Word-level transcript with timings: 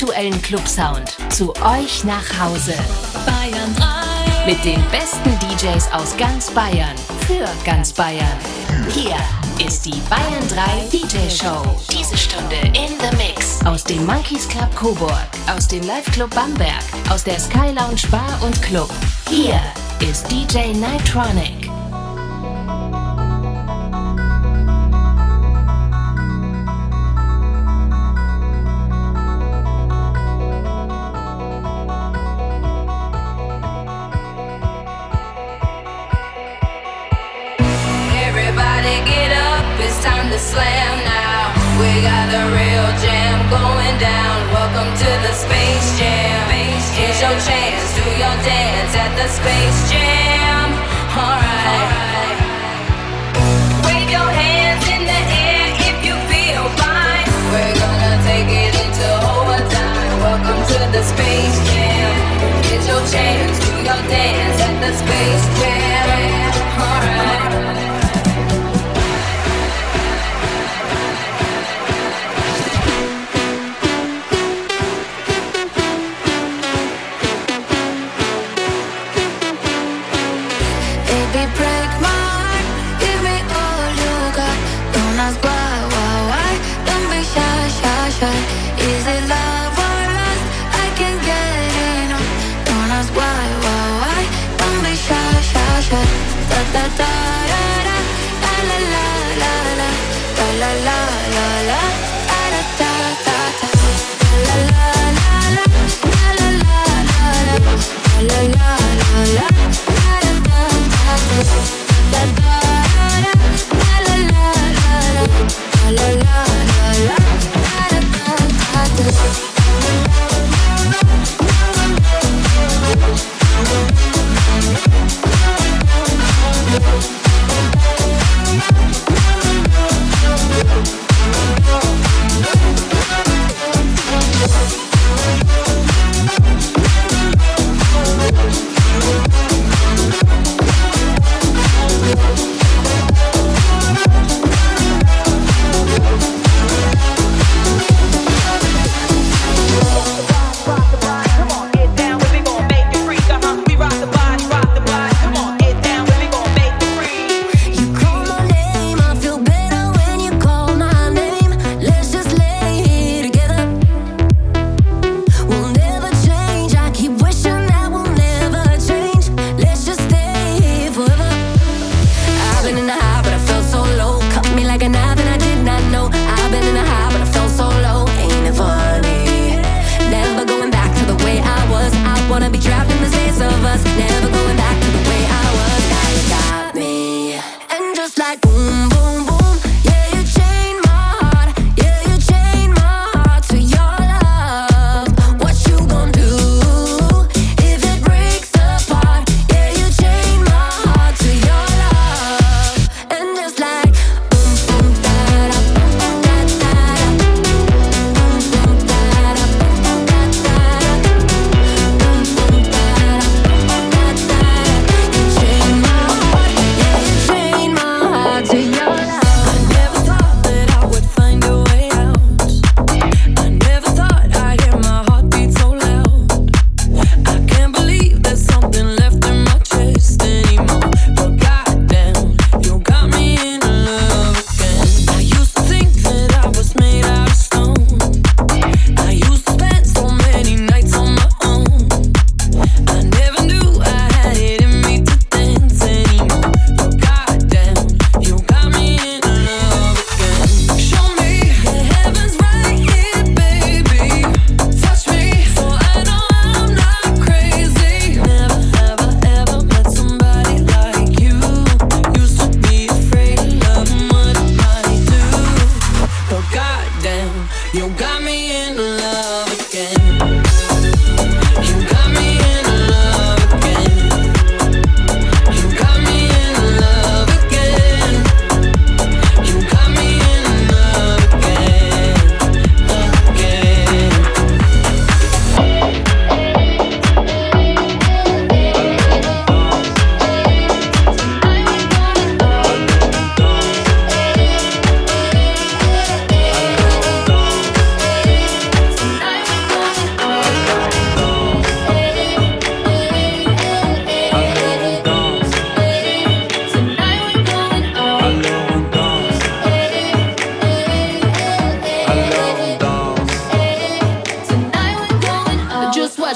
aktuellen 0.00 0.40
Clubsound 0.40 1.14
zu 1.28 1.54
euch 1.56 2.04
nach 2.04 2.24
Hause. 2.40 2.72
Bayern 3.26 3.76
3. 3.76 4.46
Mit 4.46 4.64
den 4.64 4.82
besten 4.90 5.38
DJs 5.40 5.92
aus 5.92 6.16
ganz 6.16 6.50
Bayern. 6.50 6.96
Für 7.26 7.46
ganz 7.66 7.92
Bayern. 7.92 8.26
Hier 8.94 9.16
ist 9.62 9.84
die 9.84 10.00
Bayern 10.08 10.48
3 10.48 10.88
DJ 10.90 11.28
Show. 11.28 11.76
Diese 11.92 12.16
Stunde 12.16 12.56
in 12.68 12.96
the 12.98 13.14
Mix. 13.18 13.60
Aus 13.66 13.84
dem 13.84 14.06
Monkeys 14.06 14.48
Club 14.48 14.74
Coburg. 14.74 15.28
Aus 15.54 15.68
dem 15.68 15.82
Live 15.86 16.10
Club 16.12 16.34
Bamberg. 16.34 16.82
Aus 17.10 17.22
der 17.22 17.38
Sky 17.38 17.70
Lounge 17.78 18.08
Bar 18.10 18.40
und 18.42 18.62
Club. 18.62 18.90
Hier 19.28 19.60
ist 20.00 20.30
DJ 20.30 20.72
slam 40.50 40.96
now. 41.06 41.54
We 41.78 42.02
got 42.02 42.26
the 42.34 42.42
real 42.50 42.90
jam 42.98 43.38
going 43.46 43.96
down. 44.02 44.36
Welcome 44.50 44.90
to 45.02 45.10
the 45.22 45.32
Space 45.32 45.88
Jam. 45.94 46.42
Here's 46.98 47.20
your 47.22 47.36
chance. 47.38 47.86
Do 47.94 48.02
your 48.18 48.36
dance 48.42 48.92
at 48.98 49.12
the 49.14 49.28
Space 49.30 49.80
Jam. 49.90 50.66
Alright. 51.14 52.38
Wave 53.86 54.10
your 54.10 54.30
hands 54.42 54.84
in 54.90 55.02
the 55.06 55.20
air 55.46 55.70
if 55.88 55.96
you 56.02 56.14
feel 56.26 56.66
fine. 56.82 57.26
We're 57.54 57.76
gonna 57.78 58.18
take 58.26 58.50
it 58.50 58.74
into 58.74 59.06
overtime. 59.38 60.12
Welcome 60.26 60.60
to 60.74 60.80
the 60.90 61.02
Space 61.14 61.58
Jam. 61.70 62.12
Get 62.66 62.82
your 62.90 63.02
chance. 63.14 63.54
Do 63.62 63.72
your 63.86 64.02
dance 64.10 64.58
at 64.66 64.76
the 64.82 64.90
Space 64.98 65.46
Jam. 65.62 65.79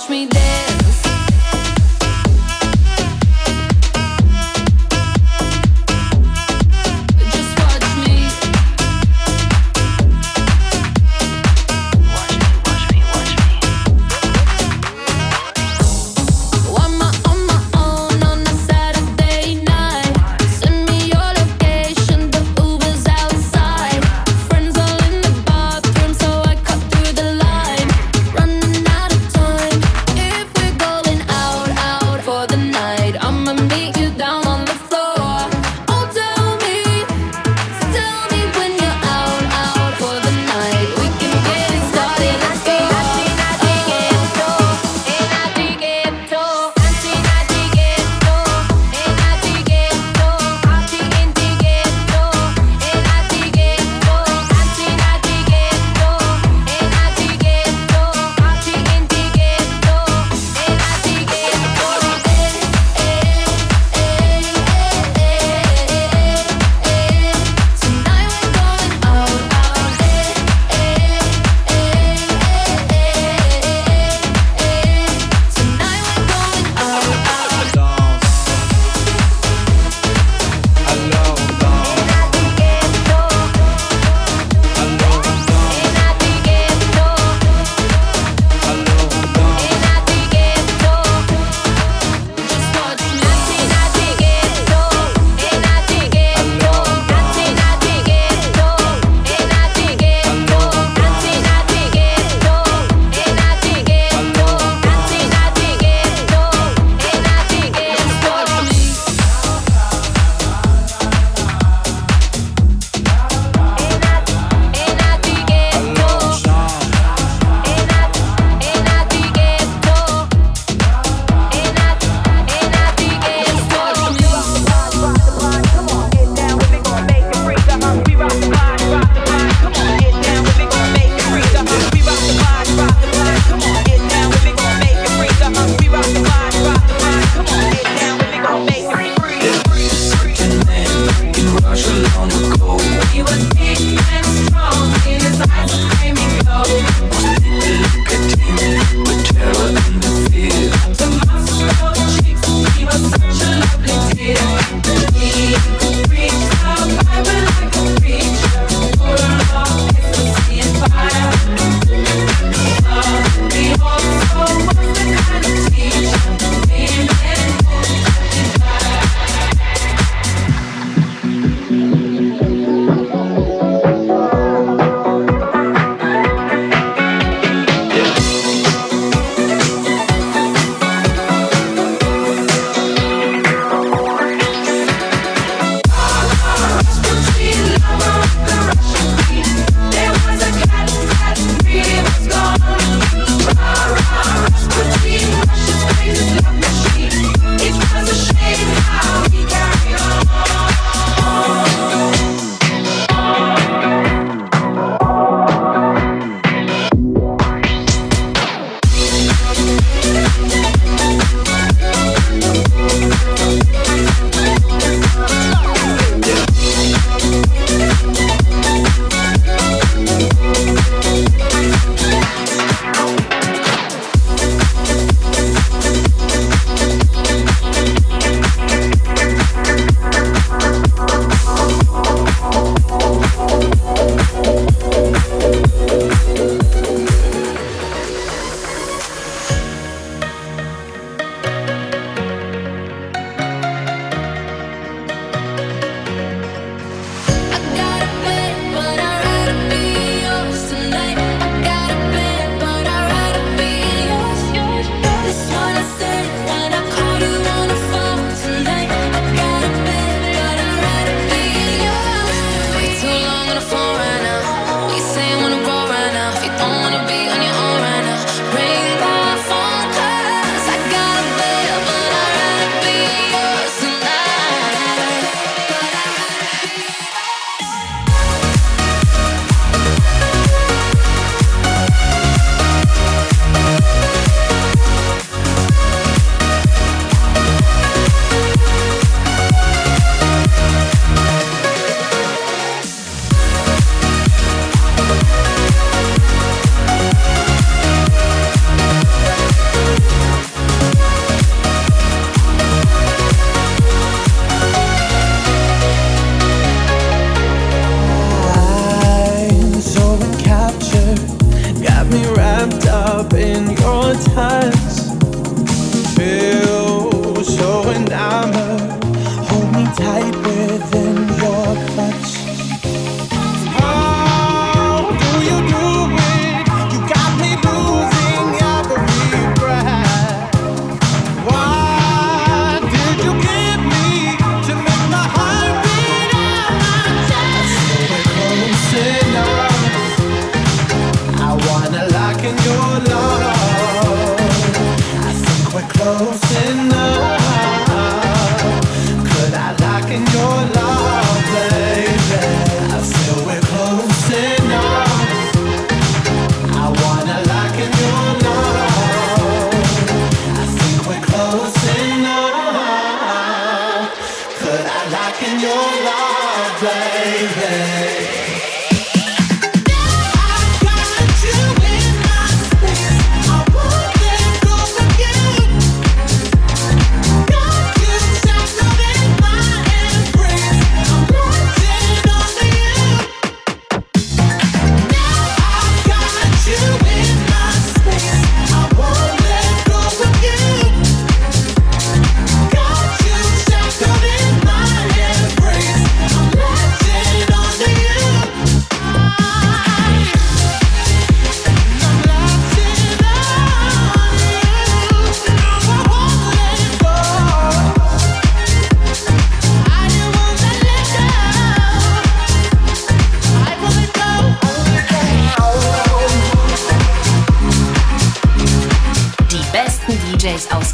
wash 0.04 0.10
me 0.10 0.26
there. 0.26 0.73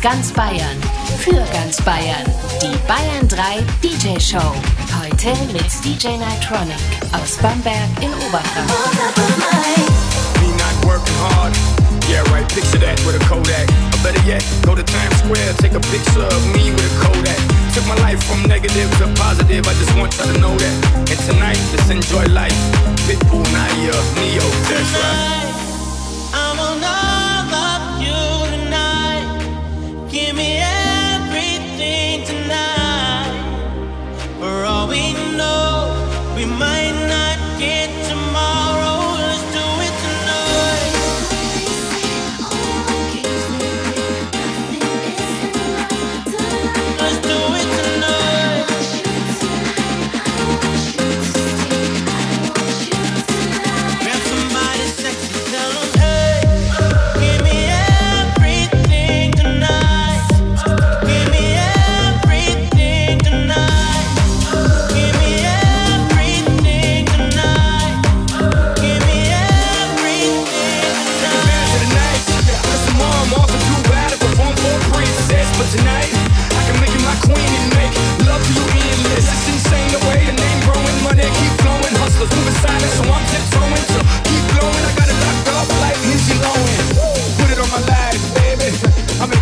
Ganz 0.01 0.33
Bayern. 0.33 0.77
Für 1.19 1.45
ganz 1.53 1.81
Bayern. 1.83 2.25
Die 2.63 2.77
Bayern 2.89 3.29
3 3.29 3.63
DJ 3.83 4.19
Show. 4.19 4.55
Heute 5.01 5.37
mit 5.53 5.69
DJ 5.85 6.17
Nitronic 6.17 6.81
aus 7.13 7.37
Bamberg 7.37 7.89
in 8.01 8.13
Oberfranken. 8.27 8.71
Yeah, 12.09 12.25
right, 12.33 12.49
picture 12.49 12.79
that 12.79 12.99
with 13.07 13.15
a 13.15 13.25
Kodak. 13.29 13.69
Or 13.95 14.03
better 14.03 14.21
yet, 14.27 14.43
go 14.67 14.75
to 14.75 14.83
Times 14.83 15.17
Square, 15.23 15.55
take 15.63 15.75
a 15.75 15.81
picture 15.95 16.27
of 16.27 16.43
me 16.51 16.73
with 16.73 16.91
a 16.91 16.95
Kodak. 17.05 17.39
Took 17.73 17.87
my 17.87 17.95
life 18.03 18.19
from 18.25 18.43
negative 18.49 18.91
to 18.99 19.07
positive, 19.15 19.63
I 19.69 19.75
just 19.75 19.95
want 19.97 20.17
y'all 20.19 20.27
to 20.27 20.41
know 20.41 20.57
that. 20.59 20.75
And 21.07 21.21
tonight, 21.31 21.61
let's 21.71 21.89
enjoy 21.89 22.27
life. 22.35 22.59
Pitbull, 23.07 23.47
Naya, 23.53 23.95
Neo, 24.19 24.47
that's 24.67 24.91
right. 24.99 25.50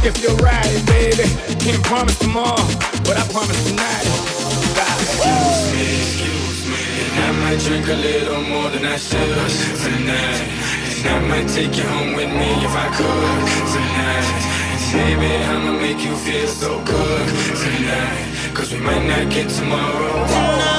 If 0.09 0.23
you're 0.23 0.37
right, 0.37 0.83
baby. 0.87 1.29
Can't 1.61 1.85
promise 1.85 2.19
tomorrow, 2.19 2.65
but 3.05 3.17
I 3.21 3.25
promise 3.29 3.61
tonight. 3.69 4.09
Excuse 5.05 5.61
me, 5.77 5.85
excuse 6.01 6.61
me. 6.65 6.81
I 7.27 7.31
might 7.45 7.61
drink 7.61 7.87
a 7.89 7.99
little 8.09 8.43
more 8.43 8.71
than 8.71 8.85
I 8.87 8.97
should 8.97 9.37
tonight. 9.85 10.41
And 10.97 11.07
I 11.15 11.19
might 11.29 11.49
take 11.49 11.77
you 11.77 11.85
home 11.85 12.15
with 12.15 12.33
me 12.41 12.51
if 12.65 12.75
I 12.85 12.89
could 12.97 13.45
tonight. 13.77 14.29
And 14.73 14.81
baby, 14.97 15.33
I'ma 15.53 15.73
make 15.77 16.01
you 16.01 16.17
feel 16.17 16.49
so 16.49 16.83
good 16.85 17.27
tonight. 17.65 18.55
Cause 18.55 18.73
we 18.73 18.81
might 18.81 19.05
not 19.05 19.31
get 19.31 19.51
tomorrow. 19.51 20.27
Tonight. 20.27 20.78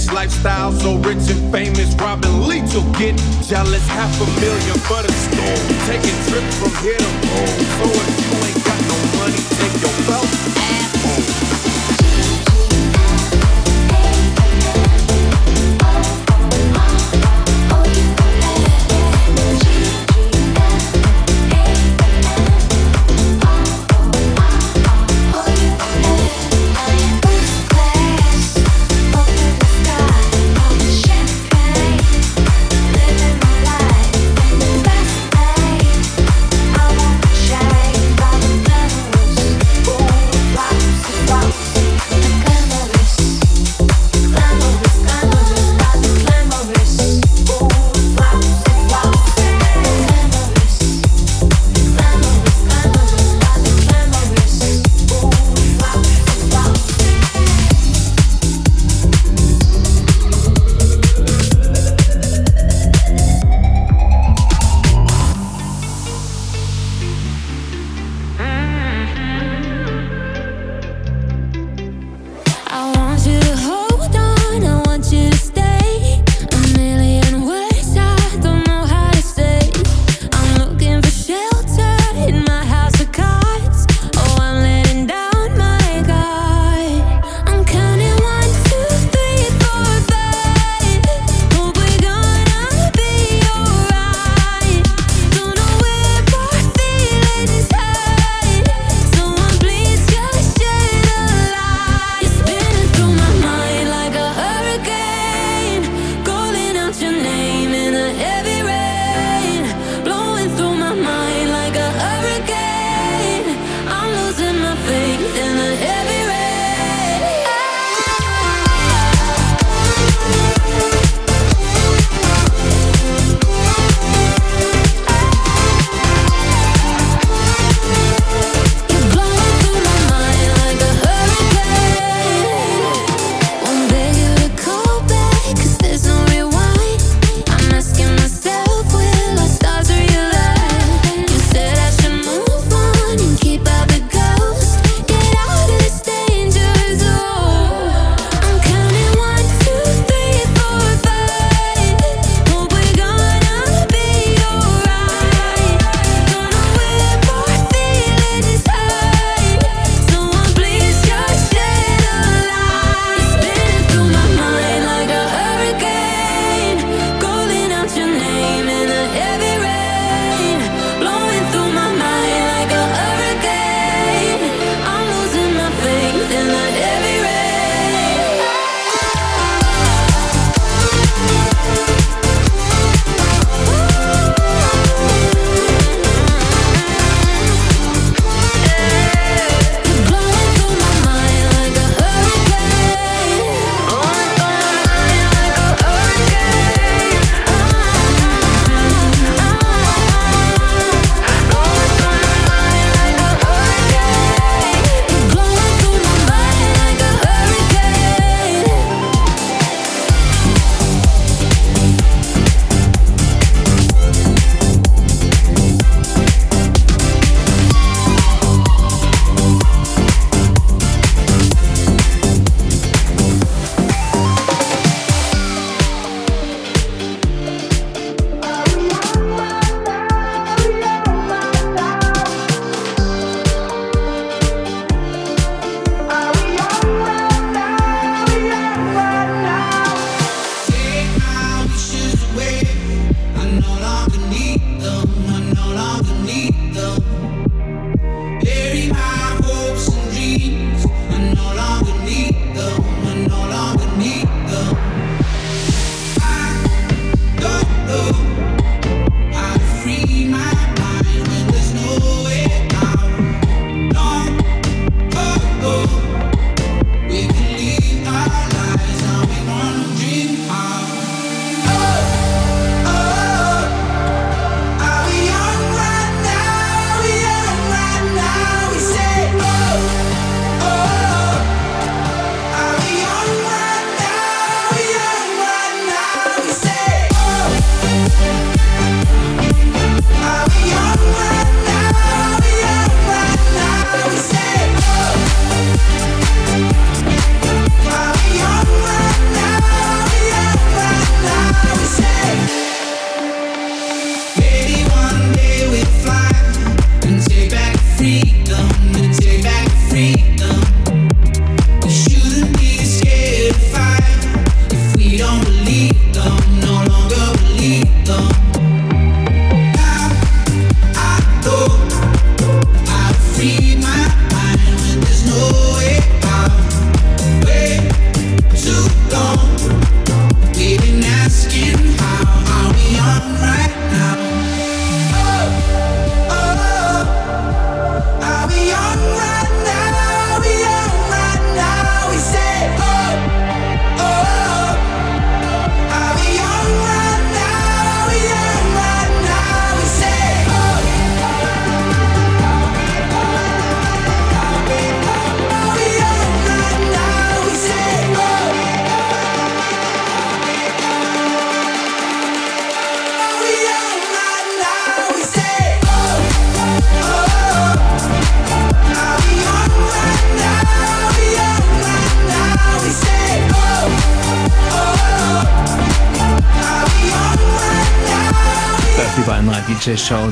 Fetish 0.00 0.14
lifestyle, 0.14 0.72
so 0.72 0.96
rich 0.96 1.30
and 1.30 1.52
famous. 1.52 1.94
Robin 1.94 2.48
Leach 2.48 2.72
will 2.74 2.90
get 2.92 3.16
jealous. 3.42 3.86
Half 3.88 4.20
a 4.20 4.40
million 4.40 4.78
for 4.78 5.02
the 5.02 5.12
store. 5.12 5.56
Taking 5.86 6.16
trips 6.28 6.58
from 6.58 6.84
here 6.84 6.96
to 6.96 7.26
home. 7.78 8.09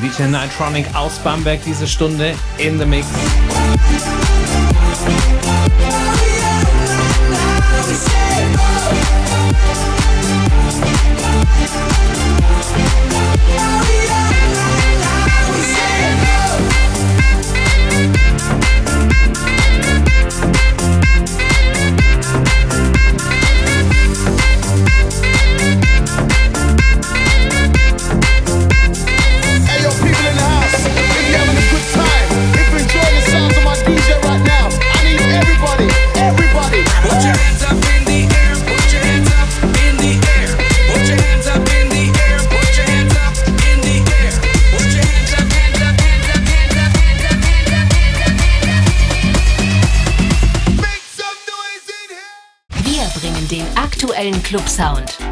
DJ 0.09 0.23
Nightronic 0.29 0.87
aus 0.95 1.19
Bamberg 1.19 1.61
diese 1.67 1.87
Stunde 1.87 2.35
in 2.57 2.79
the 2.79 2.87
Mix. 2.87 3.07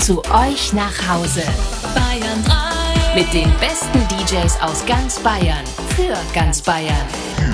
Zu 0.07 0.23
euch 0.33 0.73
nach 0.73 0.97
Hause. 1.09 1.43
Bayern 1.93 2.45
3. 2.45 3.21
Mit 3.21 3.35
den 3.35 3.53
besten 3.59 3.99
DJs 4.07 4.61
aus 4.61 4.87
ganz 4.87 5.19
Bayern. 5.19 5.65
Für 5.97 6.15
ganz 6.33 6.63
Bayern. 6.63 6.95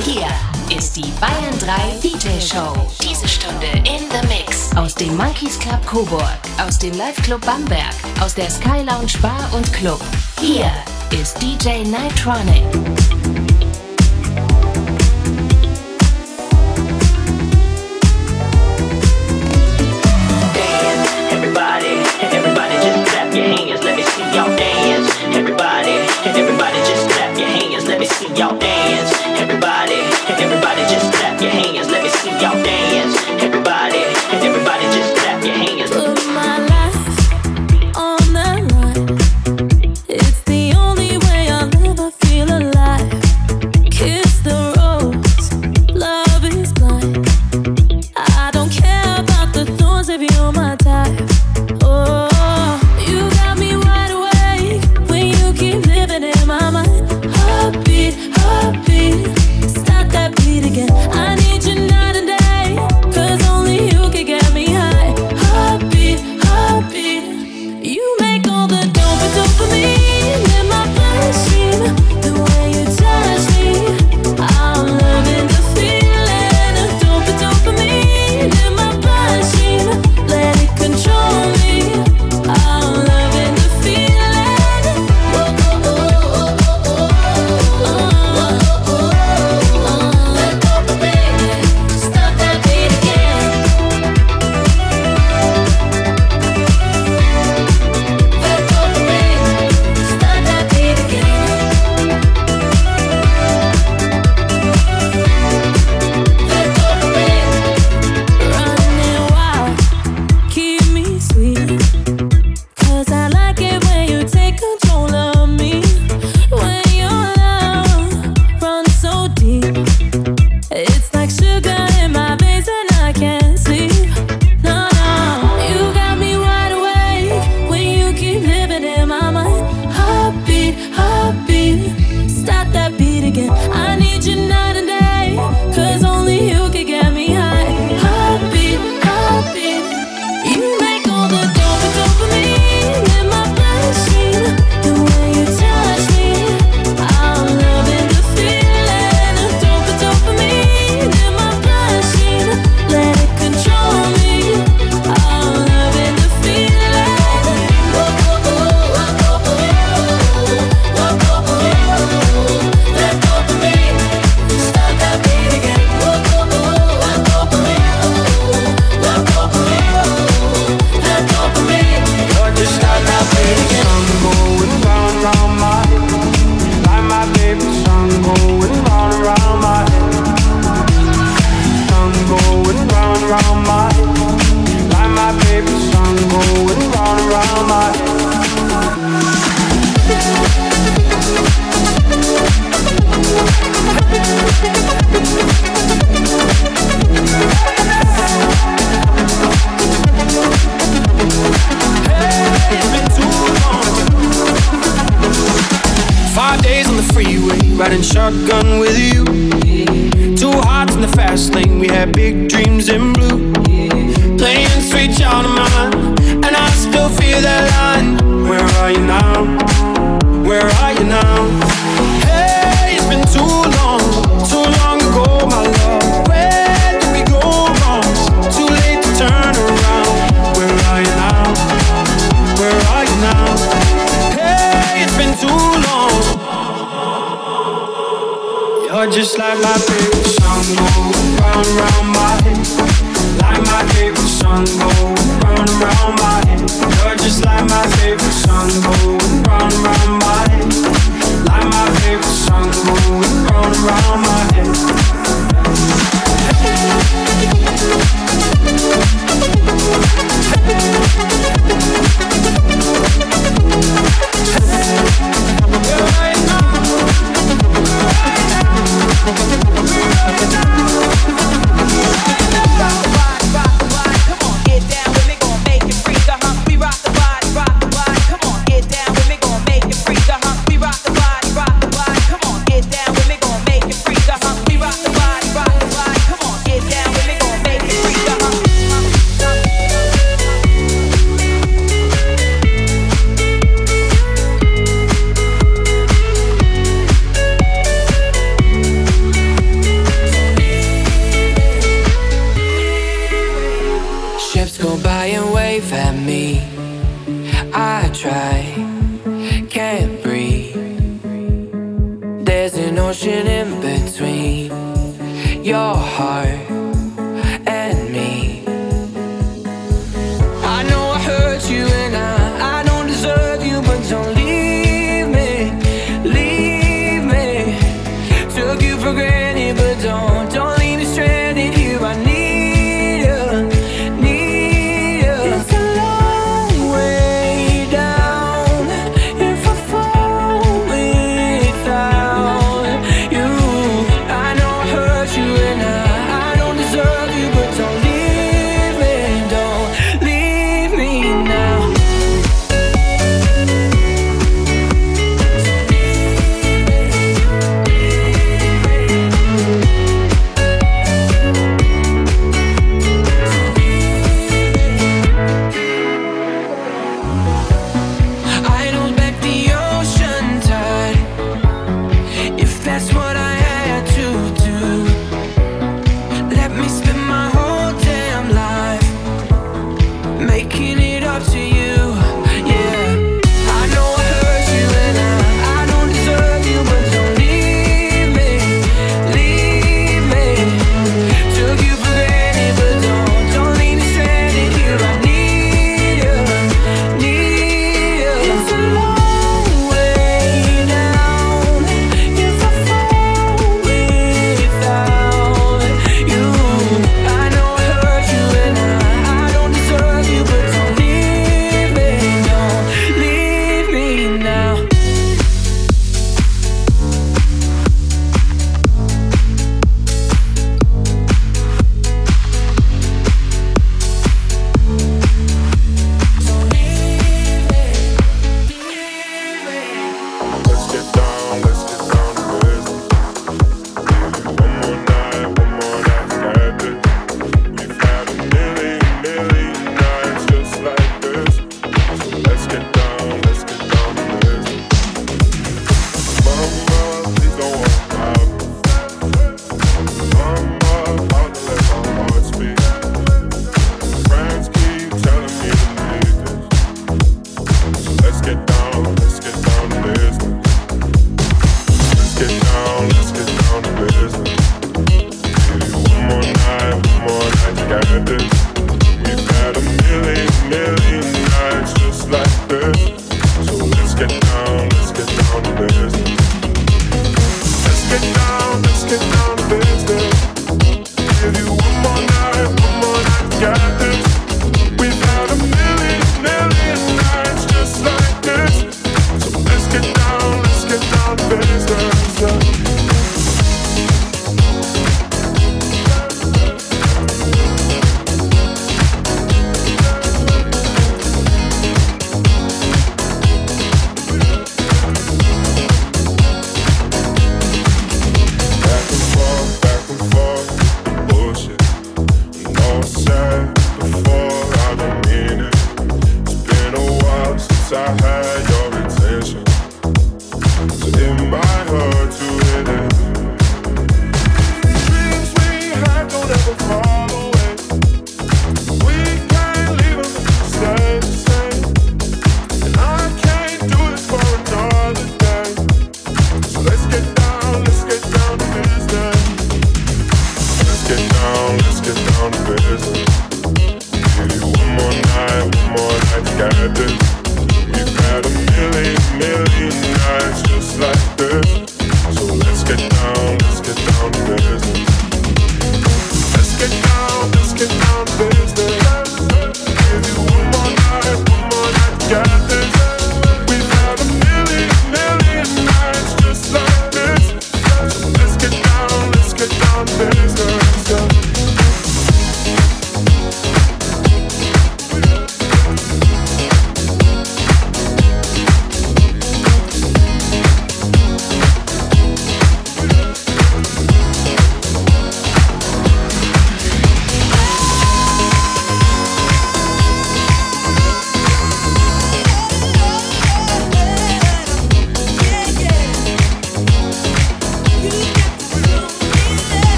Hier 0.00 0.26
ist 0.74 0.96
die 0.96 1.12
Bayern 1.20 1.58
3 1.60 2.08
DJ 2.08 2.40
Show. 2.40 2.74
Diese 3.02 3.28
Stunde 3.28 3.66
in 3.84 4.00
the 4.10 4.26
Mix. 4.28 4.74
Aus 4.78 4.94
dem 4.94 5.14
Monkeys 5.14 5.58
Club 5.58 5.84
Coburg. 5.84 6.38
Aus 6.66 6.78
dem 6.78 6.96
Live 6.96 7.20
Club 7.20 7.44
Bamberg. 7.44 7.94
Aus 8.22 8.34
der 8.34 8.48
Sky 8.48 8.78
Lounge 8.78 9.18
Bar 9.20 9.50
und 9.54 9.70
Club. 9.74 10.00
Hier 10.40 10.72
ist 11.10 11.36
DJ 11.42 11.82
Nightronic. 11.86 13.17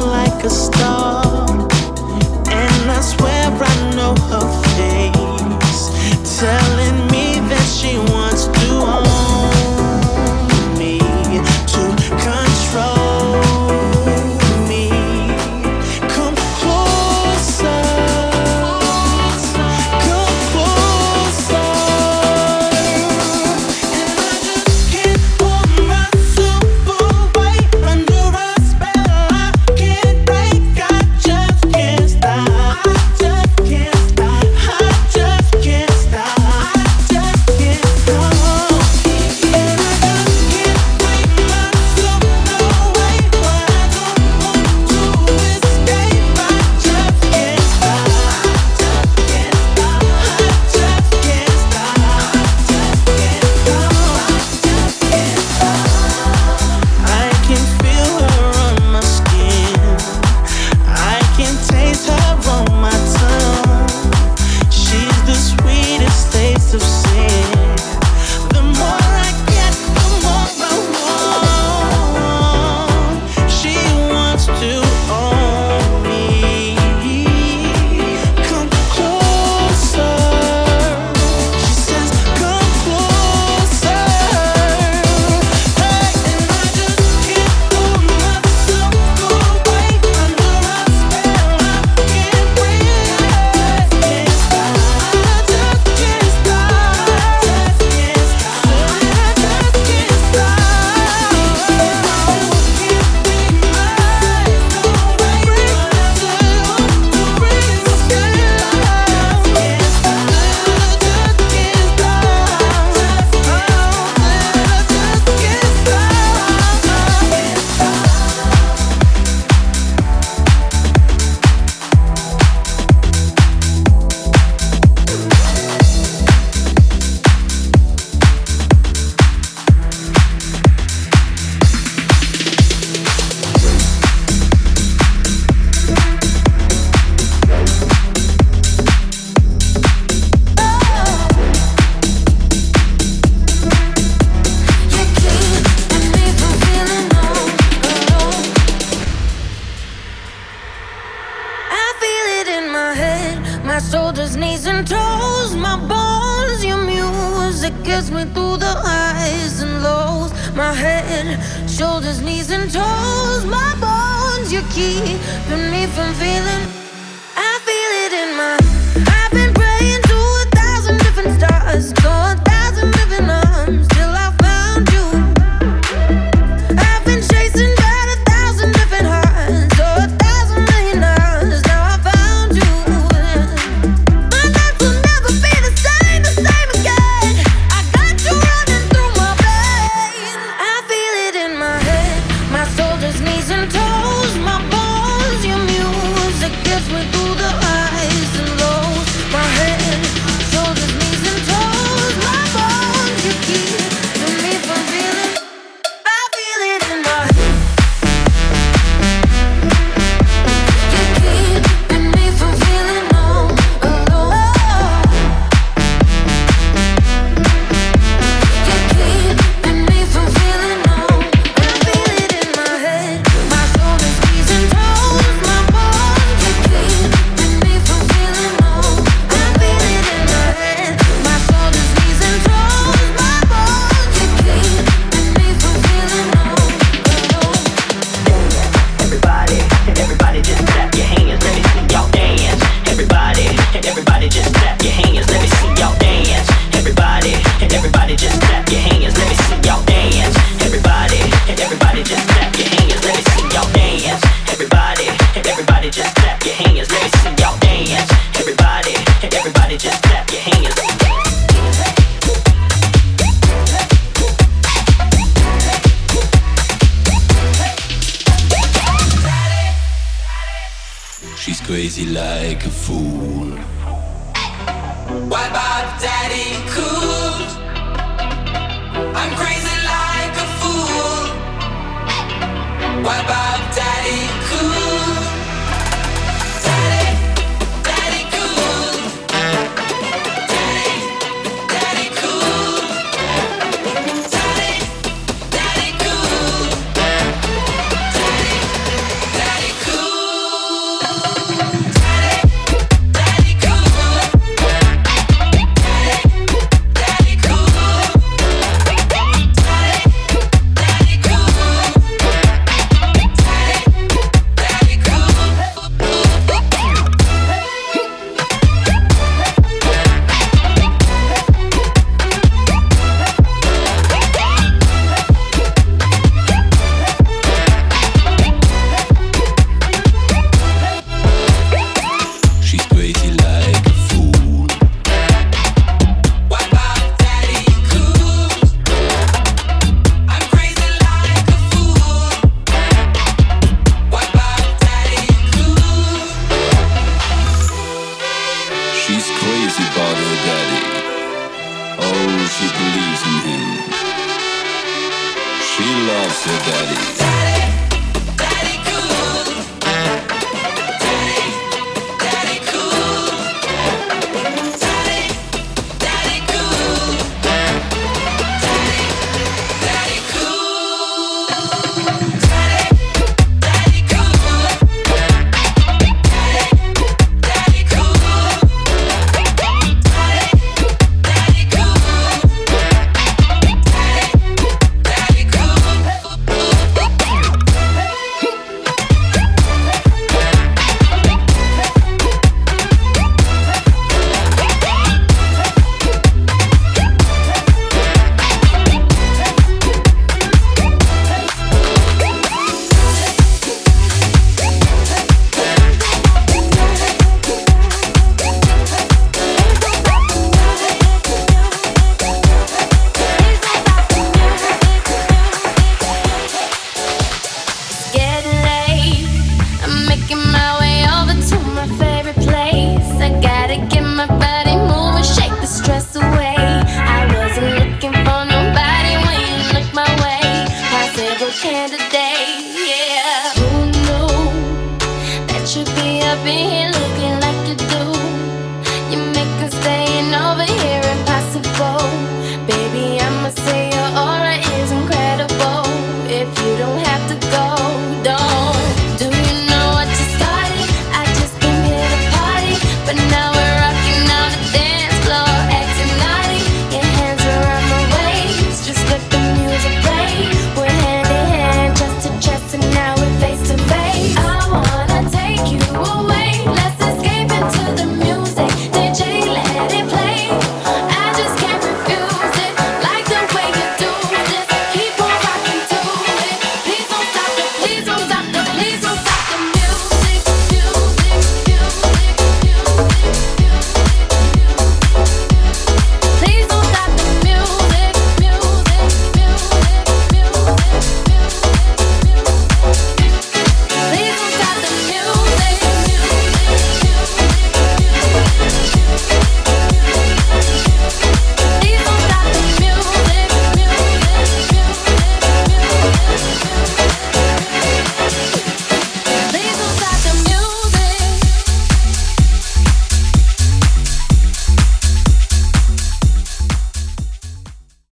Like 0.00 0.44
a 0.44 0.50
star. 0.50 0.97